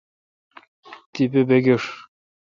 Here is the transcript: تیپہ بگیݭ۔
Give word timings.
تیپہ 1.13 1.41
بگیݭ۔ 1.47 1.83